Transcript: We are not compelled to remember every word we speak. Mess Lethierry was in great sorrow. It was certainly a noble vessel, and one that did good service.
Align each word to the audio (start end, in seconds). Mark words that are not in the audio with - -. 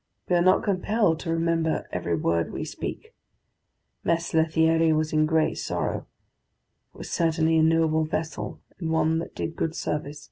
We 0.27 0.35
are 0.35 0.41
not 0.41 0.63
compelled 0.63 1.19
to 1.19 1.29
remember 1.31 1.87
every 1.91 2.15
word 2.15 2.51
we 2.51 2.65
speak. 2.65 3.13
Mess 4.03 4.33
Lethierry 4.33 4.91
was 4.93 5.13
in 5.13 5.27
great 5.27 5.59
sorrow. 5.59 6.07
It 6.91 6.97
was 6.97 7.11
certainly 7.11 7.57
a 7.59 7.61
noble 7.61 8.05
vessel, 8.05 8.61
and 8.79 8.89
one 8.91 9.19
that 9.19 9.35
did 9.35 9.55
good 9.55 9.75
service. 9.75 10.19